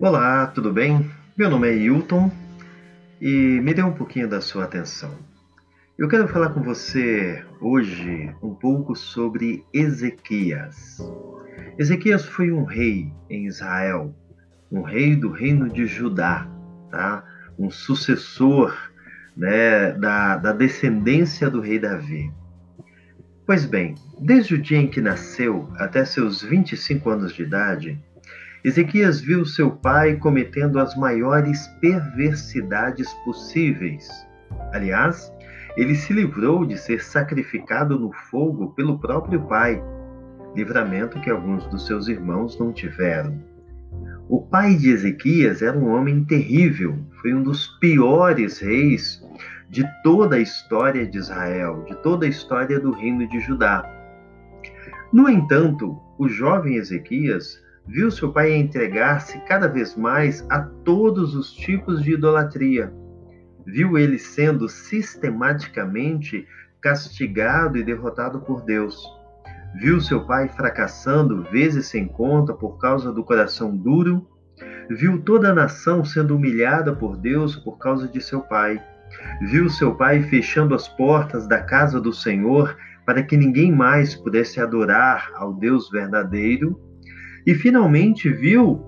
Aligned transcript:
Olá, 0.00 0.46
tudo 0.46 0.72
bem? 0.72 1.10
Meu 1.36 1.50
nome 1.50 1.68
é 1.68 1.76
Hilton 1.76 2.30
e 3.20 3.60
me 3.60 3.74
dê 3.74 3.82
um 3.82 3.92
pouquinho 3.92 4.28
da 4.28 4.40
sua 4.40 4.62
atenção. 4.62 5.12
Eu 5.98 6.06
quero 6.06 6.28
falar 6.28 6.50
com 6.50 6.62
você 6.62 7.44
hoje 7.60 8.32
um 8.40 8.54
pouco 8.54 8.94
sobre 8.94 9.64
Ezequias. 9.74 10.98
Ezequias 11.76 12.24
foi 12.24 12.52
um 12.52 12.62
rei 12.62 13.12
em 13.28 13.46
Israel, 13.46 14.14
um 14.70 14.82
rei 14.82 15.16
do 15.16 15.32
reino 15.32 15.68
de 15.68 15.84
Judá, 15.84 16.48
tá? 16.92 17.24
um 17.58 17.68
sucessor 17.68 18.72
né, 19.36 19.90
da, 19.94 20.36
da 20.36 20.52
descendência 20.52 21.50
do 21.50 21.60
rei 21.60 21.80
Davi. 21.80 22.32
Pois 23.44 23.64
bem, 23.64 23.96
desde 24.20 24.54
o 24.54 24.62
dia 24.62 24.78
em 24.78 24.86
que 24.86 25.00
nasceu 25.00 25.68
até 25.76 26.04
seus 26.04 26.40
25 26.40 27.10
anos 27.10 27.32
de 27.32 27.42
idade, 27.42 28.00
Ezequias 28.68 29.18
viu 29.18 29.46
seu 29.46 29.70
pai 29.70 30.16
cometendo 30.16 30.78
as 30.78 30.94
maiores 30.94 31.66
perversidades 31.80 33.10
possíveis. 33.24 34.06
Aliás, 34.74 35.32
ele 35.74 35.94
se 35.94 36.12
livrou 36.12 36.66
de 36.66 36.76
ser 36.76 37.02
sacrificado 37.02 37.98
no 37.98 38.12
fogo 38.12 38.74
pelo 38.74 38.98
próprio 38.98 39.40
pai, 39.44 39.82
livramento 40.54 41.18
que 41.18 41.30
alguns 41.30 41.66
dos 41.68 41.86
seus 41.86 42.08
irmãos 42.08 42.58
não 42.60 42.70
tiveram. 42.70 43.42
O 44.28 44.42
pai 44.42 44.74
de 44.74 44.90
Ezequias 44.90 45.62
era 45.62 45.78
um 45.78 45.88
homem 45.88 46.22
terrível, 46.26 46.98
foi 47.22 47.32
um 47.32 47.42
dos 47.42 47.68
piores 47.80 48.58
reis 48.58 49.26
de 49.70 49.82
toda 50.02 50.36
a 50.36 50.40
história 50.40 51.06
de 51.06 51.16
Israel, 51.16 51.86
de 51.88 51.96
toda 52.02 52.26
a 52.26 52.28
história 52.28 52.78
do 52.78 52.90
reino 52.90 53.26
de 53.30 53.40
Judá. 53.40 53.82
No 55.10 55.26
entanto, 55.26 55.98
o 56.18 56.28
jovem 56.28 56.74
Ezequias 56.74 57.66
viu 57.88 58.10
seu 58.10 58.30
pai 58.30 58.52
entregar-se 58.52 59.38
cada 59.40 59.66
vez 59.66 59.96
mais 59.96 60.46
a 60.50 60.60
todos 60.60 61.34
os 61.34 61.50
tipos 61.52 62.02
de 62.02 62.12
idolatria. 62.12 62.92
Viu 63.64 63.96
ele 63.96 64.18
sendo 64.18 64.68
sistematicamente 64.68 66.46
castigado 66.82 67.78
e 67.78 67.82
derrotado 67.82 68.40
por 68.40 68.62
Deus. 68.62 69.02
Viu 69.80 70.00
seu 70.00 70.24
pai 70.26 70.48
fracassando 70.48 71.42
vezes 71.44 71.86
sem 71.86 72.06
conta 72.06 72.52
por 72.52 72.78
causa 72.78 73.10
do 73.10 73.24
coração 73.24 73.74
duro. 73.74 74.26
Viu 74.90 75.22
toda 75.22 75.50
a 75.50 75.54
nação 75.54 76.04
sendo 76.04 76.36
humilhada 76.36 76.94
por 76.94 77.16
Deus 77.16 77.56
por 77.56 77.78
causa 77.78 78.06
de 78.06 78.20
seu 78.20 78.40
pai. 78.40 78.82
Viu 79.40 79.68
seu 79.70 79.94
pai 79.94 80.22
fechando 80.22 80.74
as 80.74 80.88
portas 80.88 81.46
da 81.46 81.62
casa 81.62 81.98
do 81.98 82.12
Senhor 82.12 82.76
para 83.06 83.22
que 83.22 83.36
ninguém 83.36 83.72
mais 83.72 84.14
pudesse 84.14 84.60
adorar 84.60 85.30
ao 85.34 85.54
Deus 85.54 85.90
verdadeiro 85.90 86.78
e 87.48 87.54
finalmente 87.54 88.28
viu 88.28 88.84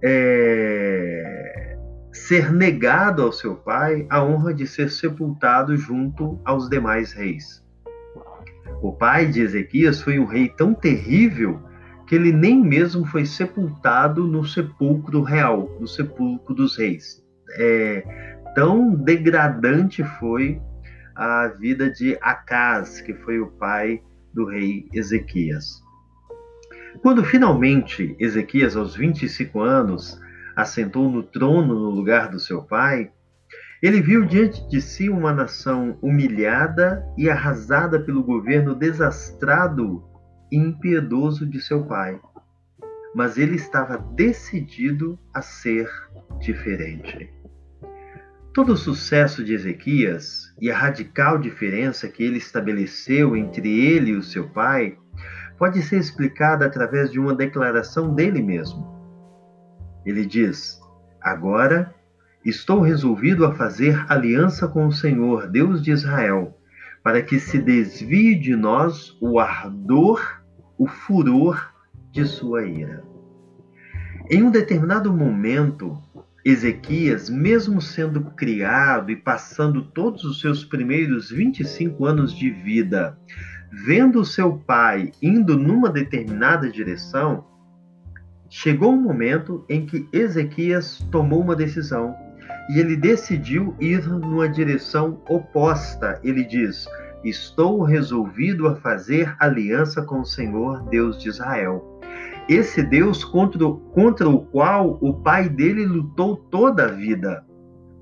é, 0.00 1.76
ser 2.12 2.52
negado 2.52 3.20
ao 3.20 3.32
seu 3.32 3.56
pai 3.56 4.06
a 4.08 4.22
honra 4.22 4.54
de 4.54 4.64
ser 4.64 4.92
sepultado 4.92 5.76
junto 5.76 6.40
aos 6.44 6.68
demais 6.68 7.12
reis. 7.12 7.64
O 8.80 8.92
pai 8.92 9.26
de 9.26 9.40
Ezequias 9.40 10.00
foi 10.00 10.20
um 10.20 10.24
rei 10.24 10.48
tão 10.48 10.72
terrível 10.72 11.60
que 12.06 12.14
ele 12.14 12.30
nem 12.30 12.62
mesmo 12.62 13.04
foi 13.04 13.26
sepultado 13.26 14.24
no 14.24 14.44
sepulcro 14.44 15.22
real, 15.22 15.76
no 15.80 15.88
sepulcro 15.88 16.54
dos 16.54 16.78
reis. 16.78 17.20
É, 17.58 18.04
tão 18.54 18.94
degradante 18.94 20.04
foi 20.20 20.62
a 21.12 21.48
vida 21.48 21.90
de 21.90 22.16
Acaz, 22.20 23.00
que 23.00 23.14
foi 23.14 23.40
o 23.40 23.48
pai 23.48 24.00
do 24.32 24.46
rei 24.46 24.88
Ezequias. 24.94 25.84
Quando 27.02 27.24
finalmente 27.24 28.16
Ezequias, 28.18 28.76
aos 28.76 28.96
25 28.96 29.60
anos, 29.60 30.20
assentou 30.54 31.10
no 31.10 31.22
trono 31.22 31.74
no 31.74 31.90
lugar 31.90 32.28
do 32.28 32.40
seu 32.40 32.62
pai, 32.62 33.10
ele 33.82 34.00
viu 34.00 34.24
diante 34.24 34.66
de 34.68 34.80
si 34.80 35.10
uma 35.10 35.32
nação 35.32 35.98
humilhada 36.00 37.04
e 37.16 37.28
arrasada 37.28 38.00
pelo 38.00 38.22
governo 38.22 38.74
desastrado 38.74 40.02
e 40.50 40.56
impiedoso 40.56 41.46
de 41.46 41.60
seu 41.60 41.84
pai. 41.84 42.18
Mas 43.14 43.36
ele 43.36 43.56
estava 43.56 43.98
decidido 43.98 45.18
a 45.32 45.42
ser 45.42 45.88
diferente. 46.40 47.30
Todo 48.52 48.72
o 48.72 48.76
sucesso 48.76 49.44
de 49.44 49.52
Ezequias 49.52 50.54
e 50.58 50.70
a 50.70 50.76
radical 50.76 51.38
diferença 51.38 52.08
que 52.08 52.22
ele 52.22 52.38
estabeleceu 52.38 53.36
entre 53.36 53.68
ele 53.68 54.12
e 54.12 54.16
o 54.16 54.22
seu 54.22 54.48
pai 54.48 54.96
pode 55.58 55.82
ser 55.82 55.98
explicada 55.98 56.66
através 56.66 57.10
de 57.10 57.18
uma 57.18 57.34
declaração 57.34 58.14
dele 58.14 58.42
mesmo. 58.42 58.86
Ele 60.04 60.24
diz: 60.24 60.80
Agora 61.20 61.94
estou 62.44 62.80
resolvido 62.80 63.44
a 63.44 63.54
fazer 63.54 64.04
aliança 64.08 64.68
com 64.68 64.86
o 64.86 64.92
Senhor, 64.92 65.48
Deus 65.48 65.82
de 65.82 65.90
Israel, 65.90 66.56
para 67.02 67.22
que 67.22 67.40
se 67.40 67.58
desvie 67.58 68.34
de 68.38 68.54
nós 68.54 69.16
o 69.20 69.38
ardor, 69.38 70.42
o 70.78 70.86
furor 70.86 71.72
de 72.12 72.24
sua 72.24 72.64
ira. 72.64 73.02
Em 74.30 74.42
um 74.42 74.50
determinado 74.50 75.12
momento, 75.12 75.96
Ezequias, 76.44 77.28
mesmo 77.28 77.80
sendo 77.82 78.20
criado 78.20 79.10
e 79.10 79.16
passando 79.16 79.82
todos 79.82 80.24
os 80.24 80.40
seus 80.40 80.64
primeiros 80.64 81.30
25 81.30 82.04
anos 82.04 82.32
de 82.32 82.50
vida 82.50 83.18
vendo 83.70 84.24
seu 84.24 84.58
pai 84.58 85.12
indo 85.22 85.56
numa 85.56 85.90
determinada 85.90 86.70
direção, 86.70 87.44
chegou 88.48 88.92
um 88.92 89.00
momento 89.00 89.64
em 89.68 89.86
que 89.86 90.08
Ezequias 90.12 90.98
tomou 91.10 91.40
uma 91.40 91.56
decisão 91.56 92.14
e 92.68 92.78
ele 92.78 92.96
decidiu 92.96 93.74
ir 93.80 94.06
numa 94.08 94.48
direção 94.48 95.20
oposta. 95.28 96.20
Ele 96.22 96.44
diz: 96.44 96.86
Estou 97.24 97.82
resolvido 97.82 98.66
a 98.66 98.76
fazer 98.76 99.34
aliança 99.38 100.02
com 100.02 100.20
o 100.20 100.26
Senhor, 100.26 100.82
Deus 100.88 101.20
de 101.22 101.28
Israel. 101.28 102.00
Esse 102.48 102.82
Deus 102.82 103.24
contra, 103.24 103.68
contra 103.92 104.28
o 104.28 104.40
qual 104.40 104.98
o 105.00 105.14
pai 105.14 105.48
dele 105.48 105.84
lutou 105.84 106.36
toda 106.36 106.84
a 106.84 106.92
vida. 106.92 107.44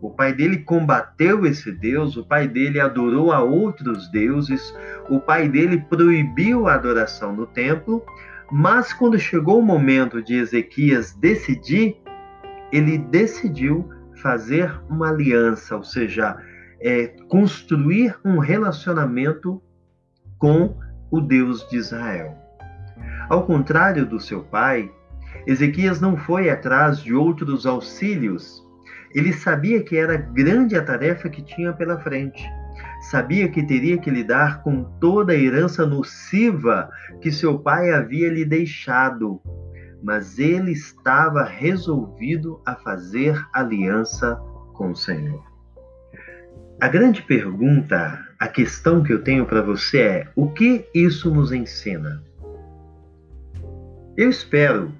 O 0.04 0.10
pai 0.10 0.34
dele 0.34 0.58
combateu 0.58 1.46
esse 1.46 1.72
Deus, 1.72 2.14
o 2.14 2.26
pai 2.26 2.46
dele 2.46 2.78
adorou 2.78 3.32
a 3.32 3.42
outros 3.42 4.06
deuses, 4.10 4.76
o 5.08 5.18
pai 5.18 5.48
dele 5.48 5.78
proibiu 5.88 6.68
a 6.68 6.74
adoração 6.74 7.34
no 7.34 7.46
templo, 7.46 8.04
mas 8.52 8.92
quando 8.92 9.18
chegou 9.18 9.60
o 9.60 9.64
momento 9.64 10.22
de 10.22 10.34
Ezequias 10.34 11.14
decidir, 11.14 11.96
ele 12.70 12.98
decidiu 12.98 13.88
fazer 14.16 14.78
uma 14.90 15.08
aliança, 15.08 15.74
ou 15.74 15.82
seja, 15.82 16.36
é, 16.82 17.06
construir 17.26 18.14
um 18.22 18.38
relacionamento 18.38 19.62
com 20.36 20.76
o 21.10 21.18
Deus 21.18 21.66
de 21.70 21.78
Israel. 21.78 22.36
Ao 23.30 23.46
contrário 23.46 24.04
do 24.04 24.20
seu 24.20 24.42
pai, 24.42 24.92
Ezequias 25.46 25.98
não 25.98 26.14
foi 26.14 26.50
atrás 26.50 26.98
de 26.98 27.14
outros 27.14 27.64
auxílios 27.64 28.63
ele 29.14 29.32
sabia 29.32 29.82
que 29.82 29.96
era 29.96 30.16
grande 30.16 30.76
a 30.76 30.82
tarefa 30.82 31.28
que 31.28 31.40
tinha 31.40 31.72
pela 31.72 32.00
frente. 32.00 32.44
Sabia 33.10 33.48
que 33.48 33.62
teria 33.62 33.96
que 33.96 34.10
lidar 34.10 34.62
com 34.62 34.82
toda 34.98 35.32
a 35.32 35.36
herança 35.36 35.86
nociva 35.86 36.90
que 37.20 37.30
seu 37.30 37.58
pai 37.58 37.92
havia 37.92 38.28
lhe 38.28 38.44
deixado, 38.44 39.40
mas 40.02 40.38
ele 40.38 40.72
estava 40.72 41.44
resolvido 41.44 42.60
a 42.66 42.74
fazer 42.74 43.40
aliança 43.52 44.34
com 44.72 44.90
o 44.90 44.96
Senhor. 44.96 45.44
A 46.80 46.88
grande 46.88 47.22
pergunta, 47.22 48.18
a 48.38 48.48
questão 48.48 49.02
que 49.02 49.12
eu 49.12 49.22
tenho 49.22 49.46
para 49.46 49.62
você 49.62 50.00
é: 50.00 50.28
o 50.34 50.50
que 50.50 50.84
isso 50.92 51.32
nos 51.32 51.52
ensina? 51.52 52.20
Eu 54.16 54.28
espero 54.28 54.92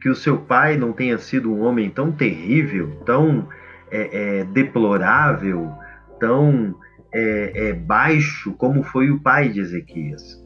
que 0.00 0.08
o 0.08 0.14
seu 0.14 0.38
pai 0.38 0.76
não 0.76 0.92
tenha 0.92 1.18
sido 1.18 1.52
um 1.52 1.60
homem 1.60 1.90
tão 1.90 2.10
terrível, 2.10 3.00
tão 3.04 3.48
é, 3.90 4.40
é, 4.40 4.44
deplorável, 4.44 5.72
tão 6.18 6.74
é, 7.12 7.68
é, 7.68 7.72
baixo 7.72 8.52
como 8.54 8.82
foi 8.82 9.10
o 9.10 9.20
pai 9.20 9.48
de 9.48 9.60
Ezequias. 9.60 10.44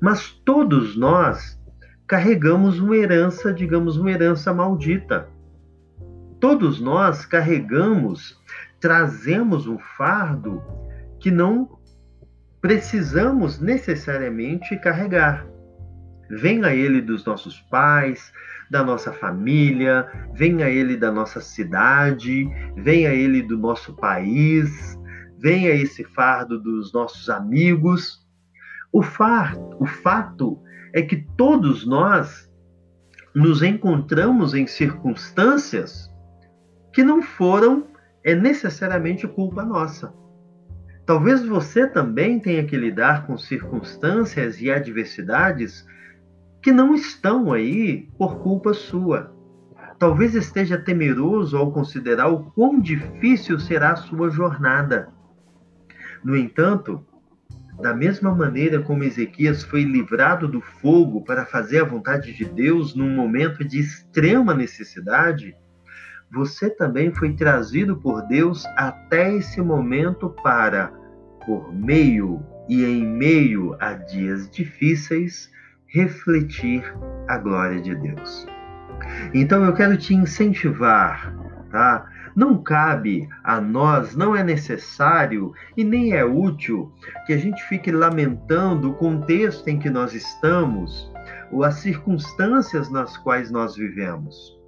Mas 0.00 0.28
todos 0.44 0.96
nós 0.96 1.58
carregamos 2.06 2.78
uma 2.78 2.96
herança, 2.96 3.52
digamos, 3.52 3.96
uma 3.96 4.10
herança 4.10 4.52
maldita. 4.52 5.28
Todos 6.40 6.80
nós 6.80 7.24
carregamos, 7.24 8.38
trazemos 8.80 9.66
um 9.66 9.78
fardo 9.96 10.62
que 11.20 11.30
não 11.30 11.78
precisamos 12.60 13.60
necessariamente 13.60 14.76
carregar. 14.76 15.46
Venha 16.32 16.74
ele 16.74 17.02
dos 17.02 17.24
nossos 17.26 17.60
pais, 17.60 18.32
da 18.70 18.82
nossa 18.82 19.12
família, 19.12 20.10
venha 20.32 20.66
ele 20.66 20.96
da 20.96 21.12
nossa 21.12 21.42
cidade, 21.42 22.48
venha 22.74 23.10
ele 23.10 23.42
do 23.42 23.58
nosso 23.58 23.94
país, 23.94 24.98
venha 25.38 25.70
esse 25.70 26.02
fardo 26.04 26.58
dos 26.58 26.90
nossos 26.90 27.28
amigos. 27.28 28.26
O, 28.90 29.02
fardo, 29.02 29.76
o 29.78 29.84
fato 29.84 30.58
é 30.94 31.02
que 31.02 31.16
todos 31.36 31.86
nós 31.86 32.50
nos 33.34 33.62
encontramos 33.62 34.54
em 34.54 34.66
circunstâncias 34.66 36.10
que 36.94 37.02
não 37.02 37.20
foram 37.20 37.88
é 38.24 38.34
necessariamente 38.34 39.28
culpa 39.28 39.62
nossa. 39.62 40.14
Talvez 41.04 41.44
você 41.44 41.86
também 41.86 42.38
tenha 42.38 42.64
que 42.64 42.76
lidar 42.76 43.26
com 43.26 43.36
circunstâncias 43.36 44.60
e 44.62 44.70
adversidades 44.70 45.84
que 46.62 46.70
não 46.70 46.94
estão 46.94 47.52
aí 47.52 48.08
por 48.16 48.38
culpa 48.38 48.72
sua. 48.72 49.34
Talvez 49.98 50.34
esteja 50.34 50.78
temeroso 50.78 51.56
ao 51.56 51.72
considerar 51.72 52.28
o 52.28 52.44
quão 52.52 52.80
difícil 52.80 53.58
será 53.58 53.92
a 53.92 53.96
sua 53.96 54.30
jornada. 54.30 55.08
No 56.24 56.36
entanto, 56.36 57.04
da 57.80 57.92
mesma 57.92 58.32
maneira 58.32 58.80
como 58.80 59.02
Ezequias 59.02 59.64
foi 59.64 59.82
livrado 59.82 60.46
do 60.46 60.60
fogo 60.60 61.24
para 61.24 61.44
fazer 61.44 61.80
a 61.80 61.84
vontade 61.84 62.32
de 62.32 62.44
Deus 62.44 62.94
num 62.94 63.10
momento 63.10 63.64
de 63.64 63.80
extrema 63.80 64.54
necessidade, 64.54 65.56
você 66.32 66.70
também 66.70 67.12
foi 67.12 67.34
trazido 67.34 67.96
por 67.96 68.22
Deus 68.28 68.64
até 68.76 69.34
esse 69.34 69.60
momento 69.60 70.30
para, 70.42 70.92
por 71.44 71.74
meio 71.74 72.42
e 72.68 72.84
em 72.84 73.04
meio 73.04 73.76
a 73.80 73.94
dias 73.94 74.48
difíceis, 74.48 75.50
refletir 75.92 76.82
a 77.28 77.36
glória 77.36 77.80
de 77.80 77.94
Deus. 77.94 78.46
Então 79.34 79.64
eu 79.64 79.74
quero 79.74 79.96
te 79.96 80.14
incentivar, 80.14 81.34
tá? 81.70 82.08
Não 82.34 82.62
cabe 82.62 83.28
a 83.44 83.60
nós, 83.60 84.16
não 84.16 84.34
é 84.34 84.42
necessário 84.42 85.52
e 85.76 85.84
nem 85.84 86.12
é 86.12 86.24
útil 86.24 86.90
que 87.26 87.34
a 87.34 87.36
gente 87.36 87.62
fique 87.64 87.92
lamentando 87.92 88.90
o 88.90 88.94
contexto 88.94 89.68
em 89.68 89.78
que 89.78 89.90
nós 89.90 90.14
estamos 90.14 91.12
ou 91.50 91.62
as 91.62 91.74
circunstâncias 91.74 92.90
nas 92.90 93.18
quais 93.18 93.50
nós 93.50 93.76
vivemos. 93.76 94.58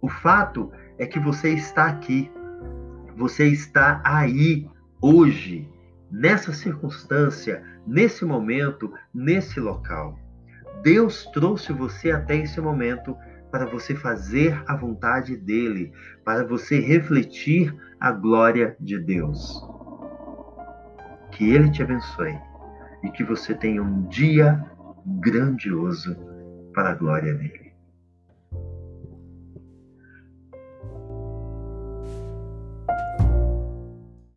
O 0.00 0.08
fato 0.08 0.72
é 0.98 1.06
que 1.06 1.20
você 1.20 1.50
está 1.50 1.86
aqui, 1.86 2.28
você 3.16 3.46
está 3.46 4.02
aí 4.04 4.68
hoje, 5.00 5.68
nessa 6.10 6.52
circunstância, 6.52 7.62
nesse 7.86 8.24
momento, 8.24 8.92
nesse 9.14 9.60
local. 9.60 10.18
Deus 10.82 11.26
trouxe 11.26 11.72
você 11.72 12.10
até 12.10 12.36
esse 12.36 12.60
momento 12.60 13.16
para 13.50 13.66
você 13.66 13.94
fazer 13.94 14.62
a 14.66 14.74
vontade 14.74 15.36
dele, 15.36 15.92
para 16.24 16.44
você 16.44 16.80
refletir 16.80 17.74
a 18.00 18.10
glória 18.10 18.74
de 18.80 18.98
Deus. 18.98 19.62
Que 21.32 21.50
ele 21.50 21.70
te 21.70 21.82
abençoe 21.82 22.38
e 23.04 23.10
que 23.10 23.22
você 23.22 23.54
tenha 23.54 23.82
um 23.82 24.06
dia 24.06 24.64
grandioso 25.20 26.16
para 26.72 26.92
a 26.92 26.94
glória 26.94 27.34
dele. 27.34 27.61